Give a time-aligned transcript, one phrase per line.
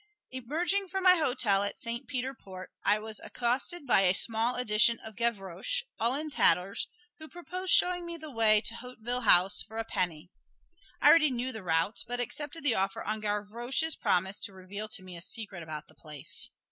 [0.31, 4.99] Emerging from my hotel at Saint Peter Port I was accosted by a small edition
[5.01, 6.87] of Gavroche, all in tatters,
[7.19, 10.31] who proposed showing me the way to Hauteville House for a penny.
[10.99, 15.03] I already knew the route, but accepted the offer on Gavroche's promise to reveal to
[15.03, 16.49] me a secret about the place.